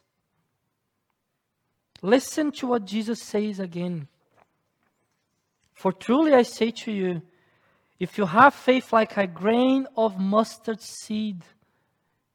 Listen 2.02 2.52
to 2.52 2.68
what 2.68 2.86
Jesus 2.86 3.22
says 3.22 3.60
again. 3.60 4.08
For 5.74 5.92
truly 5.92 6.34
I 6.34 6.44
say 6.44 6.72
to 6.72 6.92
you, 6.92 7.22
if 8.00 8.18
you 8.18 8.26
have 8.26 8.54
faith 8.54 8.92
like 8.92 9.16
a 9.16 9.28
grain 9.28 9.88
of 9.96 10.20
mustard 10.20 10.82
seed, 10.82 11.44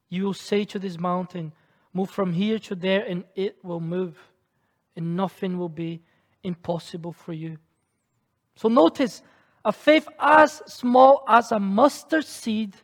you 0.08 0.24
will 0.24 0.34
say 0.34 0.64
to 0.64 0.78
this 0.78 0.98
mountain, 0.98 1.52
Move 1.92 2.10
from 2.10 2.32
here 2.32 2.58
to 2.60 2.74
there, 2.74 3.04
and 3.04 3.24
it 3.34 3.56
will 3.64 3.80
move, 3.80 4.16
and 4.96 5.16
nothing 5.16 5.58
will 5.58 5.68
be 5.68 6.02
impossible 6.42 7.12
for 7.12 7.32
you. 7.32 7.58
So 8.56 8.68
notice, 8.68 9.22
a 9.64 9.72
faith 9.72 10.08
as 10.18 10.62
small 10.66 11.24
as 11.28 11.52
a 11.52 11.60
mustard 11.60 12.24
seed 12.24 12.74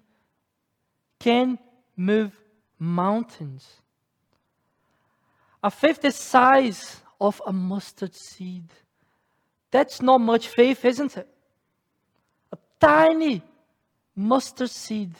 can 1.18 1.58
move 1.96 2.32
mountains. 2.78 3.66
A 5.62 5.70
faith 5.70 6.00
the 6.02 6.12
size 6.12 7.00
of 7.20 7.40
a 7.46 7.52
mustard 7.52 8.14
seed. 8.14 8.64
That's 9.70 10.00
not 10.02 10.20
much 10.20 10.48
faith, 10.48 10.84
isn't 10.84 11.16
it? 11.16 11.28
A 12.52 12.58
tiny 12.78 13.42
mustard 14.14 14.70
seed. 14.70 15.12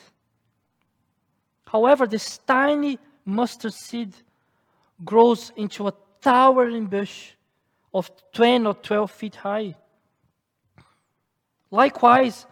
However, 1.66 2.06
this 2.06 2.38
tiny 2.38 2.98
mustard 3.24 3.74
seed 3.74 4.14
grows 5.04 5.52
into 5.56 5.88
a 5.88 5.94
towering 6.20 6.86
bush 6.86 7.32
of 7.96 8.10
10 8.34 8.66
or 8.66 8.74
12 8.74 9.10
feet 9.10 9.36
high. 9.36 9.74
Likewise, 11.70 12.46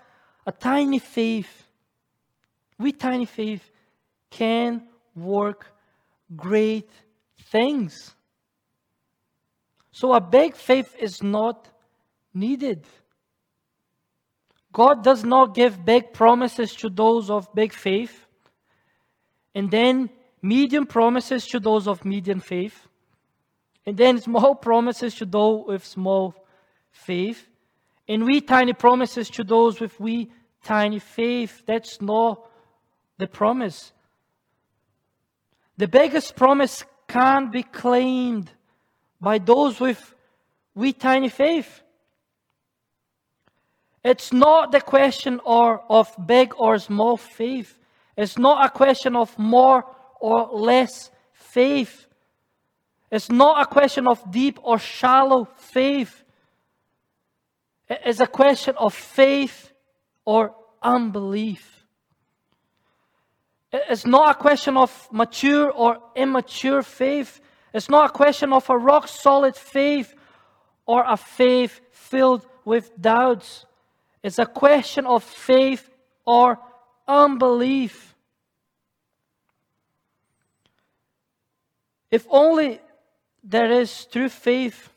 a 0.47 0.53
tiny 0.53 0.99
faith, 0.99 1.69
with 2.79 2.99
tiny 2.99 3.27
faith, 3.27 3.71
can 4.31 4.83
work 5.15 5.67
great 6.35 6.89
things. 7.53 8.15
So 9.93 10.15
a 10.15 10.21
big 10.21 10.57
faith 10.57 10.95
is 10.99 11.23
not 11.23 11.69
needed. 12.33 12.87
God 14.73 15.05
does 15.05 15.25
not 15.25 15.55
give 15.55 15.85
big 15.85 16.15
promises 16.15 16.75
to 16.77 16.89
those 16.89 17.29
of 17.29 17.55
big 17.55 17.75
faith, 17.75 18.27
and 19.55 19.71
then 19.71 20.09
medium 20.41 20.87
promises 20.87 21.47
to 21.49 21.61
those 21.61 21.87
of 21.87 22.05
medium 22.05 22.41
faith, 22.41 22.89
and 23.87 23.97
then 23.97 24.21
small 24.21 24.55
promises 24.55 25.15
to 25.17 25.27
those 25.27 25.67
with 25.67 25.85
small 25.85 26.35
faith, 26.91 27.49
and 28.09 28.25
wee 28.25 28.41
tiny 28.41 28.73
promises 28.73 29.29
to 29.31 29.45
those 29.45 29.81
with 29.81 29.99
wee 30.01 30.31
tiny 30.63 30.99
faith. 30.99 31.63
That's 31.67 32.01
not 32.01 32.47
the 33.19 33.27
promise. 33.27 33.93
The 35.77 35.89
biggest 35.89 36.37
promise 36.37 36.85
can't 37.09 37.51
be 37.53 37.63
claimed 37.63 38.51
by 39.21 39.39
those 39.39 39.81
with 39.81 40.15
wee 40.75 40.93
tiny 40.93 41.29
faith. 41.29 41.83
It's 44.05 44.33
not 44.33 44.71
the 44.71 44.81
question 44.81 45.41
or 45.45 45.83
of 45.91 46.15
big 46.27 46.55
or 46.59 46.79
small 46.79 47.17
faith. 47.17 47.79
It's 48.17 48.39
not 48.39 48.65
a 48.65 48.69
question 48.69 49.17
of 49.17 49.37
more 49.39 49.85
or 50.21 50.51
less 50.53 51.11
faith. 51.33 52.07
It's 53.15 53.31
not 53.31 53.63
a 53.63 53.67
question 53.67 54.09
of 54.09 54.29
deep 54.33 54.59
or 54.61 54.77
shallow 54.77 55.45
faith. 55.57 56.25
It's 57.89 58.19
a 58.19 58.27
question 58.27 58.75
of 58.77 58.93
faith 58.93 59.71
or 60.25 60.53
unbelief. 60.83 61.87
It's 63.73 64.05
not 64.05 64.33
a 64.33 64.35
question 64.35 64.77
of 64.77 64.91
mature 65.13 65.71
or 65.71 65.99
immature 66.17 66.83
faith. 66.83 67.41
It's 67.73 67.89
not 67.89 68.11
a 68.11 68.13
question 68.13 68.53
of 68.53 68.69
a 68.69 68.77
rock 68.77 69.07
solid 69.07 69.55
faith 69.55 70.13
or 70.85 71.05
a 71.07 71.17
faith 71.17 71.81
filled 71.93 72.45
with 72.65 73.01
doubts. 73.01 73.65
It's 74.25 74.41
a 74.41 74.47
question 74.47 75.07
of 75.07 75.23
faith 75.23 75.89
or 76.27 76.59
unbelief. 77.07 78.17
If 82.11 82.27
only 82.29 82.81
there 83.45 83.71
is 83.71 84.07
true 84.07 84.31
faith, 84.31 84.91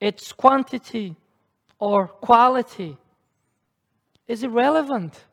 its 0.00 0.32
quantity 0.32 1.14
or 1.78 2.08
quality 2.08 2.96
is 4.26 4.42
irrelevant. 4.42 5.24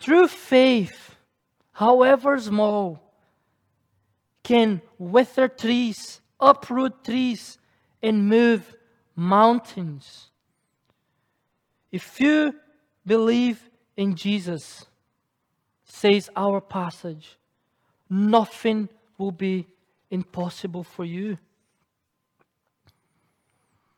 True 0.00 0.26
faith, 0.26 1.14
however 1.72 2.38
small, 2.40 3.00
can 4.42 4.82
wither 4.98 5.48
trees, 5.48 6.20
uproot 6.40 7.04
trees, 7.04 7.58
and 8.02 8.28
move 8.28 8.74
mountains. 9.14 10.30
If 11.92 12.20
you 12.20 12.54
believe 13.06 13.70
in 13.96 14.16
Jesus, 14.16 14.86
says 15.84 16.28
our 16.36 16.60
passage, 16.60 17.38
nothing 18.10 18.88
will 19.18 19.32
be 19.32 19.66
impossible 20.10 20.84
for 20.84 21.04
you. 21.04 21.38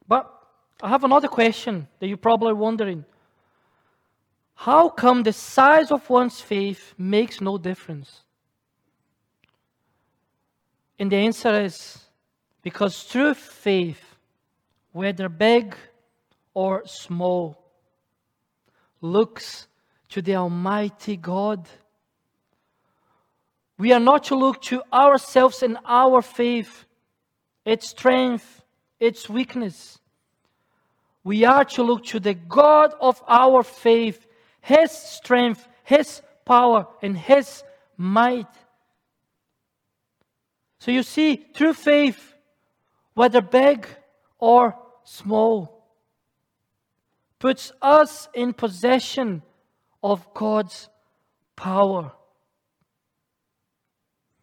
But 0.07 0.33
I 0.83 0.89
have 0.89 1.05
another 1.05 1.29
question 1.29 1.89
that 1.99 2.07
you're 2.07 2.17
probably 2.17 2.55
wondering. 2.55 3.05
How 4.55 4.89
come 4.89 5.23
the 5.23 5.33
size 5.33 5.91
of 5.91 6.09
one's 6.11 6.41
faith 6.41 6.95
makes 6.99 7.41
no 7.41 7.59
difference? 7.59 8.23
And 10.99 11.13
the 11.13 11.17
answer 11.17 11.61
is 11.61 11.99
because 12.63 13.05
true 13.05 13.35
faith 13.35 14.09
whether 14.93 15.29
big 15.29 15.77
or 16.55 16.83
small, 16.87 17.57
looks 19.01 19.69
to 20.09 20.21
the 20.21 20.35
Almighty 20.35 21.17
God. 21.17 21.69
We 23.79 23.93
are 23.93 24.01
not 24.01 24.25
to 24.25 24.35
look 24.35 24.61
to 24.63 24.83
ourselves 24.93 25.63
and 25.63 25.79
our 25.85 26.21
faith, 26.21 26.85
its 27.65 27.89
strength, 27.89 28.63
its 28.99 29.29
weakness. 29.29 30.01
We 31.23 31.45
are 31.45 31.65
to 31.65 31.85
look 31.85 32.05
to 32.07 32.19
the 32.19 32.35
God 32.35 32.93
of 33.01 33.23
our 33.29 33.63
faith, 33.63 34.27
His 34.61 34.91
strength, 34.91 35.67
His 35.85 36.23
power, 36.45 36.89
and 37.03 37.17
His 37.17 37.63
might. 37.97 38.49
So 40.81 40.91
you 40.91 41.05
see, 41.05 41.47
through 41.55 41.75
faith, 41.75 42.35
whether 43.15 43.41
big 43.41 43.87
or 44.39 44.77
small, 45.05 45.85
puts 47.39 47.73
us 47.81 48.29
in 48.35 48.53
possession 48.53 49.43
of 50.03 50.35
God's 50.35 50.89
power. 51.55 52.13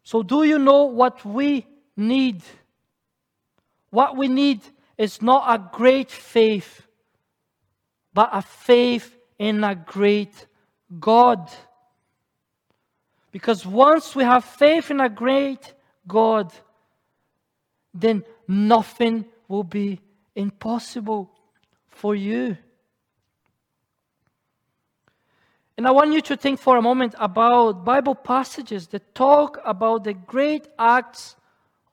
So, 0.05 0.21
do 0.21 0.43
you 0.43 0.59
know 0.59 0.83
what 0.83 1.25
we 1.25 1.65
need? 1.97 2.43
What 3.89 4.15
we 4.15 4.27
need 4.27 4.61
is 4.99 5.19
not 5.19 5.43
a 5.47 5.71
great 5.75 6.11
faith, 6.11 6.85
but 8.13 8.29
a 8.31 8.43
faith 8.43 9.17
in 9.39 9.63
a 9.63 9.73
great 9.73 10.45
God. 10.99 11.51
Because 13.31 13.65
once 13.65 14.15
we 14.15 14.23
have 14.23 14.45
faith 14.45 14.91
in 14.91 15.01
a 15.01 15.09
great 15.09 15.73
God, 16.07 16.53
then 17.91 18.23
nothing 18.47 19.25
will 19.47 19.63
be 19.63 19.99
impossible 20.35 21.31
for 21.87 22.13
you. 22.13 22.57
And 25.77 25.85
I 25.85 25.91
want 25.91 26.13
you 26.13 26.21
to 26.21 26.37
think 26.37 26.59
for 26.59 26.77
a 26.77 26.81
moment 26.81 27.15
about 27.19 27.83
Bible 27.83 28.15
passages 28.15 28.87
that 28.87 29.13
talk 29.13 29.59
about 29.65 30.05
the 30.05 30.13
great 30.13 30.67
acts 30.79 31.35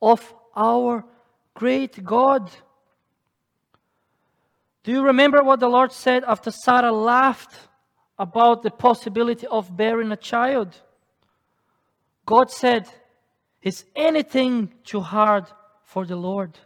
of 0.01 0.33
our 0.55 1.05
great 1.55 2.03
God. 2.05 2.51
Do 4.85 4.92
you 4.92 5.03
remember 5.03 5.42
what 5.42 5.61
the 5.61 5.68
Lord 5.68 5.92
said 5.92 6.23
after 6.25 6.51
Sarah 6.51 6.92
laughed 6.92 7.55
about 8.18 8.62
the 8.62 8.71
possibility 8.71 9.47
of 9.49 9.77
bearing 9.77 10.12
a 10.12 10.16
child? 10.16 10.81
God 12.25 12.51
said, 12.51 12.88
Is 13.62 13.85
anything 13.97 14.73
too 14.85 15.01
hard 15.01 15.47
for 15.83 16.07
the 16.07 16.16
Lord? 16.16 16.59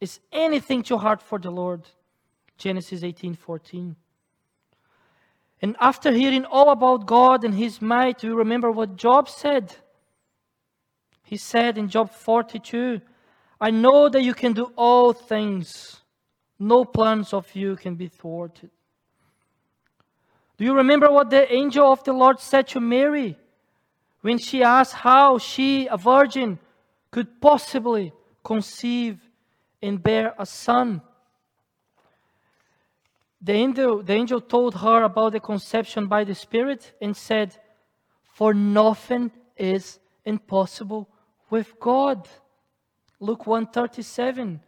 Is 0.00 0.18
anything 0.32 0.82
too 0.82 0.98
hard 0.98 1.22
for 1.22 1.38
the 1.38 1.50
Lord? 1.50 1.82
Genesis 2.58 3.02
18 3.02 3.34
14. 3.34 3.96
And 5.62 5.76
after 5.78 6.10
hearing 6.10 6.44
all 6.44 6.70
about 6.70 7.06
God 7.06 7.44
and 7.44 7.54
His 7.54 7.82
might, 7.82 8.22
we 8.22 8.30
remember 8.30 8.70
what 8.70 8.96
Job 8.96 9.28
said. 9.28 9.74
He 11.22 11.36
said 11.36 11.76
in 11.76 11.88
Job 11.88 12.10
42, 12.10 13.00
I 13.60 13.70
know 13.70 14.08
that 14.08 14.22
you 14.22 14.34
can 14.34 14.52
do 14.52 14.72
all 14.76 15.12
things. 15.12 16.00
No 16.58 16.84
plans 16.84 17.32
of 17.32 17.54
you 17.54 17.76
can 17.76 17.94
be 17.94 18.08
thwarted. 18.08 18.70
Do 20.56 20.64
you 20.64 20.74
remember 20.74 21.10
what 21.10 21.30
the 21.30 21.50
angel 21.52 21.90
of 21.90 22.04
the 22.04 22.12
Lord 22.12 22.40
said 22.40 22.68
to 22.68 22.80
Mary 22.80 23.36
when 24.20 24.38
she 24.38 24.62
asked 24.62 24.94
how 24.94 25.38
she, 25.38 25.86
a 25.86 25.96
virgin, 25.96 26.58
could 27.10 27.40
possibly 27.40 28.12
conceive 28.44 29.18
and 29.82 30.02
bear 30.02 30.34
a 30.38 30.44
son? 30.44 31.00
The 33.42 33.52
angel, 33.52 34.02
the 34.02 34.12
angel 34.12 34.40
told 34.40 34.74
her 34.76 35.02
about 35.02 35.32
the 35.32 35.40
conception 35.40 36.06
by 36.06 36.24
the 36.24 36.34
Spirit 36.34 36.92
and 37.00 37.16
said, 37.16 37.56
For 38.34 38.52
nothing 38.52 39.32
is 39.56 39.98
impossible 40.24 41.08
with 41.48 41.78
God. 41.80 42.28
Luke 43.18 43.46
137. 43.46 44.60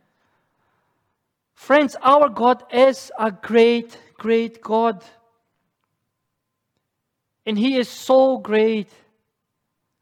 Friends, 1.54 1.96
our 2.02 2.28
God 2.28 2.64
is 2.72 3.12
a 3.18 3.30
great, 3.30 3.96
great 4.14 4.62
God. 4.62 5.04
And 7.44 7.58
He 7.58 7.76
is 7.76 7.88
so 7.88 8.38
great 8.38 8.90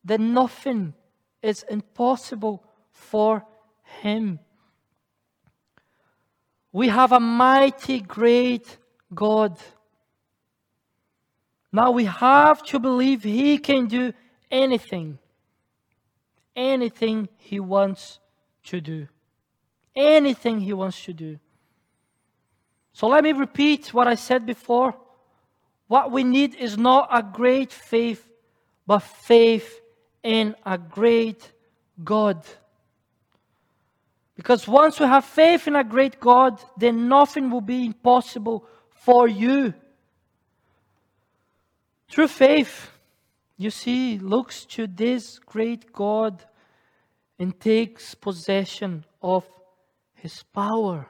that 0.05 0.21
nothing 0.21 0.95
is 1.43 1.65
impossible 1.69 2.65
for 2.93 3.45
Him. 4.01 4.39
We 6.73 6.89
have 6.89 7.13
a 7.13 7.21
mighty, 7.21 8.01
great 8.01 8.79
God. 9.13 9.59
Now 11.73 11.91
we 11.91 12.05
have 12.05 12.63
to 12.67 12.79
believe 12.79 13.23
He 13.23 13.59
can 13.59 13.87
do 13.87 14.13
anything, 14.51 15.19
anything 16.55 17.29
He 17.39 17.61
wants 17.61 18.19
to 18.65 18.81
do. 18.81 19.09
Anything 19.97 20.61
He 20.61 20.73
wants 20.73 21.05
to 21.05 21.13
do. 21.13 21.39
So 22.93 23.09
let 23.09 23.25
me 23.25 23.33
repeat 23.33 23.93
what 23.95 24.07
I 24.07 24.15
said 24.15 24.47
before. 24.47 24.95
What 25.89 26.13
we 26.13 26.23
need 26.23 26.55
is 26.55 26.79
not 26.79 27.09
a 27.11 27.23
great 27.23 27.73
faith, 27.73 28.29
but 28.87 29.01
faith 29.01 29.81
in 30.23 30.55
a 30.65 30.79
great 30.79 31.53
God. 32.05 32.45
Because 34.41 34.67
once 34.67 34.99
we 34.99 35.05
have 35.05 35.27
faith 35.27 35.69
in 35.69 35.77
a 35.77 35.85
great 35.85 36.19
God, 36.19 36.59
then 36.75 37.09
nothing 37.09 37.51
will 37.51 37.61
be 37.61 37.85
impossible 37.85 38.65
for 38.89 39.29
you. 39.29 39.75
Through 42.11 42.29
faith, 42.29 42.91
you 43.59 43.69
see, 43.69 44.19
looks 44.19 44.65
to 44.77 44.87
this 44.87 45.39
great 45.41 45.93
God 45.93 46.43
and 47.39 47.61
takes 47.61 48.15
possession 48.15 49.05
of 49.21 49.45
his 50.15 50.43
power. 50.55 51.07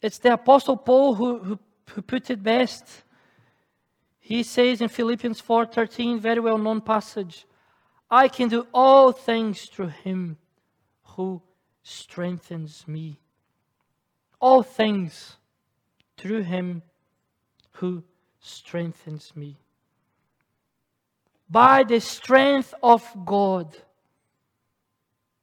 It's 0.00 0.16
the 0.16 0.32
Apostle 0.32 0.78
Paul 0.78 1.16
who, 1.16 1.38
who, 1.38 1.58
who 1.90 2.00
put 2.00 2.30
it 2.30 2.42
best. 2.42 3.04
He 4.20 4.42
says 4.42 4.80
in 4.80 4.88
Philippians 4.88 5.42
4:13, 5.42 6.18
very 6.18 6.40
well 6.40 6.56
known 6.56 6.80
passage, 6.80 7.44
I 8.10 8.28
can 8.28 8.48
do 8.48 8.66
all 8.72 9.12
things 9.12 9.66
through 9.66 9.88
him 9.88 10.38
who 11.18 11.42
strengthens 11.82 12.86
me. 12.86 13.18
All 14.40 14.62
things 14.62 15.36
through 16.16 16.42
him 16.42 16.82
who 17.72 18.04
strengthens 18.38 19.32
me. 19.34 19.58
By 21.50 21.82
the 21.82 21.98
strength 21.98 22.72
of 22.84 23.02
God, 23.26 23.76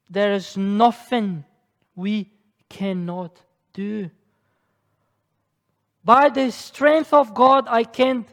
there 0.09 0.31
is 0.31 0.55
nothing 0.55 1.43
we 1.93 2.31
cannot 2.69 3.41
do. 3.73 4.09
By 6.05 6.29
the 6.29 6.53
strength 6.53 7.11
of 7.11 7.33
God, 7.33 7.65
I 7.67 7.83
can, 7.83 8.25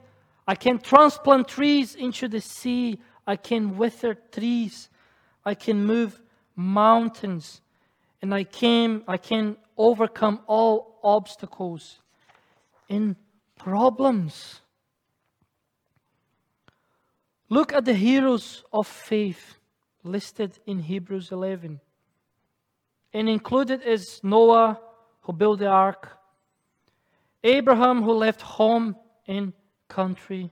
I 0.47 0.55
can 0.55 0.79
transplant 0.79 1.49
trees 1.49 1.97
into 1.97 2.29
the 2.29 2.41
sea. 2.41 3.01
I 3.27 3.35
can 3.35 3.77
wither 3.77 4.15
trees. 4.15 4.89
I 5.45 5.55
can 5.55 5.85
move 5.85 6.22
mountains, 6.57 7.61
and 8.21 8.35
I 8.35 8.45
can, 8.45 9.03
I 9.09 9.17
can 9.17 9.57
overcome 9.77 10.41
all 10.47 10.99
obstacles 11.03 11.99
and 12.89 13.17
problems. 13.57 14.61
Look 17.49 17.73
at 17.73 17.85
the 17.85 17.95
heroes 17.95 18.65
of 18.73 18.87
faith 18.87 19.57
listed 20.05 20.59
in 20.67 20.81
Hebrews 20.81 21.31
11. 21.31 21.81
And 23.13 23.29
included 23.29 23.83
is 23.83 24.21
Noah, 24.23 24.81
who 25.23 25.33
built 25.33 25.59
the 25.59 25.67
ark, 25.67 26.19
Abraham, 27.45 28.03
who 28.03 28.13
left 28.13 28.41
home 28.41 28.97
and 29.27 29.53
country, 29.89 30.51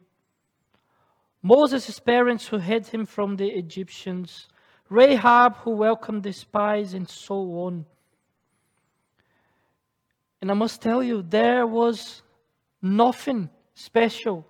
Moses' 1.43 1.99
parents, 1.99 2.49
who 2.49 2.59
hid 2.59 2.89
him 2.89 3.07
from 3.07 3.37
the 3.37 3.49
Egyptians, 3.49 4.47
Rahab, 4.91 5.57
who 5.59 5.71
welcomed 5.71 6.25
the 6.25 6.33
spies, 6.33 6.93
and 6.95 7.09
so 7.09 7.35
on. 7.35 7.87
And 10.41 10.51
I 10.51 10.55
must 10.55 10.83
tell 10.83 11.03
you, 11.03 11.23
there 11.23 11.67
was 11.67 12.23
nothing 12.83 13.49
special 13.75 14.45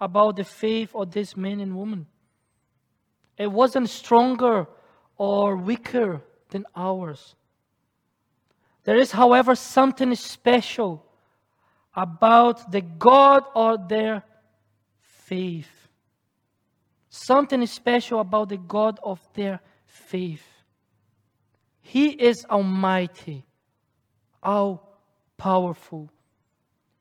about 0.00 0.36
the 0.36 0.44
faith 0.44 0.90
of 0.94 1.12
this 1.12 1.36
man 1.36 1.60
and 1.60 1.76
woman. 1.76 2.06
It 3.38 3.50
wasn't 3.50 3.88
stronger 3.88 4.66
or 5.16 5.56
weaker 5.56 6.20
than 6.48 6.66
ours. 6.74 7.36
There 8.84 8.96
is, 8.96 9.12
however, 9.12 9.54
something 9.54 10.14
special 10.14 11.06
about 11.94 12.72
the 12.72 12.80
God 12.80 13.44
of 13.54 13.88
their 13.88 14.24
faith. 15.00 15.79
Something 17.10 17.66
special 17.66 18.20
about 18.20 18.48
the 18.48 18.56
God 18.56 19.00
of 19.02 19.20
their 19.34 19.60
faith. 19.84 20.46
He 21.82 22.10
is 22.10 22.46
almighty, 22.48 23.44
all 24.42 24.96
powerful, 25.36 26.08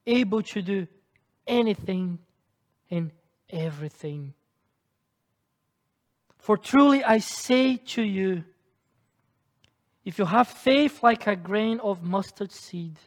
able 0.07 0.41
to 0.41 0.61
do 0.63 0.87
anything 1.45 2.17
and 2.89 3.11
everything. 3.51 4.33
For 6.39 6.57
truly 6.57 7.03
I 7.03 7.19
say 7.19 7.77
to 7.77 8.01
you, 8.01 8.43
if 10.03 10.17
you 10.17 10.25
have 10.25 10.47
faith 10.47 11.03
like 11.03 11.27
a 11.27 11.35
grain 11.35 11.79
of 11.81 12.01
mustard 12.01 12.51
seed, 12.51 12.97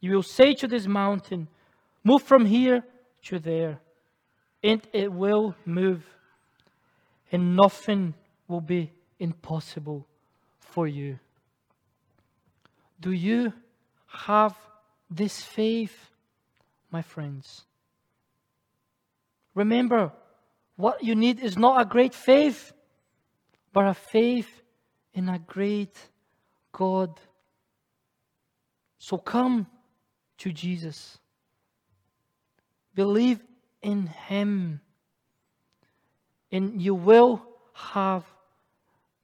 you 0.00 0.14
will 0.14 0.22
say 0.22 0.54
to 0.54 0.66
this 0.66 0.86
mountain, 0.86 1.48
Move 2.04 2.22
from 2.22 2.46
here 2.46 2.84
to 3.24 3.38
there, 3.38 3.80
and 4.66 4.82
it 4.92 5.12
will 5.12 5.54
move, 5.64 6.04
and 7.30 7.54
nothing 7.54 8.14
will 8.48 8.60
be 8.60 8.90
impossible 9.20 10.04
for 10.58 10.88
you. 10.88 11.20
Do 13.00 13.12
you 13.12 13.52
have 14.08 14.56
this 15.08 15.40
faith, 15.40 15.96
my 16.90 17.00
friends? 17.00 17.64
Remember, 19.54 20.10
what 20.74 21.04
you 21.04 21.14
need 21.14 21.38
is 21.38 21.56
not 21.56 21.80
a 21.80 21.84
great 21.84 22.12
faith, 22.12 22.72
but 23.72 23.86
a 23.86 23.94
faith 23.94 24.62
in 25.14 25.28
a 25.28 25.38
great 25.38 25.96
God. 26.72 27.20
So 28.98 29.16
come 29.16 29.68
to 30.38 30.52
Jesus. 30.52 31.18
Believe 32.96 33.38
in 33.86 34.08
Him. 34.08 34.80
and 36.50 36.80
you 36.80 36.94
will 36.94 37.42
have 37.72 38.24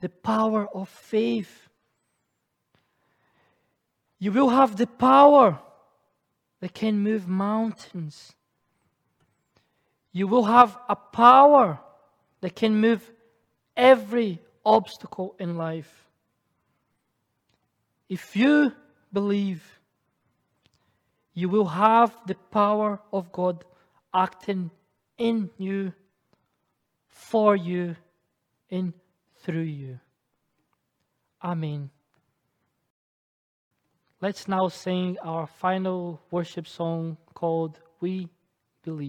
the 0.00 0.08
power 0.08 0.68
of 0.74 0.88
faith. 0.88 1.68
You 4.18 4.30
will 4.32 4.50
have 4.50 4.76
the 4.76 4.86
power 4.86 5.58
that 6.60 6.74
can 6.74 6.98
move 6.98 7.26
mountains. 7.26 8.34
You 10.12 10.26
will 10.26 10.44
have 10.44 10.76
a 10.88 10.96
power 10.96 11.80
that 12.40 12.54
can 12.54 12.76
move 12.76 13.10
every 13.76 14.40
obstacle 14.64 15.34
in 15.38 15.56
life. 15.56 16.06
If 18.08 18.36
you 18.36 18.72
believe, 19.12 19.80
you 21.34 21.48
will 21.48 21.66
have 21.66 22.16
the 22.26 22.36
power 22.50 23.00
of 23.12 23.32
God 23.32 23.64
acting 24.14 24.70
in 25.18 25.50
you, 25.58 25.92
for 27.08 27.56
you, 27.56 27.96
in 28.68 28.92
through 29.42 29.62
you. 29.62 29.98
Amen. 31.42 31.90
Let's 34.20 34.46
now 34.46 34.68
sing 34.68 35.16
our 35.24 35.46
final 35.46 36.20
worship 36.30 36.68
song 36.68 37.16
called 37.34 37.80
We 38.00 38.28
Believe. 38.84 39.00